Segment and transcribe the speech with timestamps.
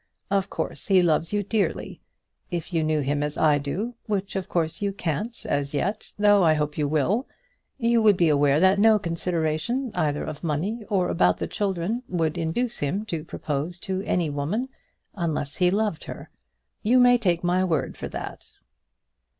[0.31, 2.01] Of course he loves you dearly.
[2.49, 6.41] If you knew him as I do, which of course you can't as yet, though
[6.41, 7.27] I hope you will,
[7.77, 12.35] you would be aware that no consideration, either of money or about the children, would
[12.35, 14.69] induce him to propose to any woman
[15.13, 16.31] unless he loved her.
[16.81, 18.53] You may take my word for that."